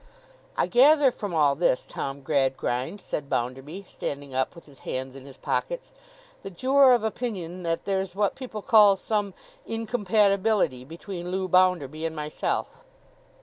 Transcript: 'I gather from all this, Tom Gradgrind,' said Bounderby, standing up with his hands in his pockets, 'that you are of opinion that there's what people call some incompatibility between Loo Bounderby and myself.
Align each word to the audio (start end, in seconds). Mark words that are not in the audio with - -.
'I 0.57 0.65
gather 0.65 1.11
from 1.11 1.31
all 1.31 1.53
this, 1.53 1.85
Tom 1.85 2.21
Gradgrind,' 2.21 3.01
said 3.01 3.29
Bounderby, 3.29 3.83
standing 3.87 4.33
up 4.33 4.55
with 4.55 4.65
his 4.65 4.79
hands 4.79 5.15
in 5.15 5.27
his 5.27 5.37
pockets, 5.37 5.91
'that 6.41 6.63
you 6.63 6.75
are 6.75 6.95
of 6.95 7.03
opinion 7.03 7.61
that 7.61 7.85
there's 7.85 8.15
what 8.15 8.33
people 8.33 8.63
call 8.63 8.95
some 8.95 9.35
incompatibility 9.63 10.83
between 10.83 11.29
Loo 11.29 11.47
Bounderby 11.47 12.03
and 12.03 12.15
myself. 12.15 12.79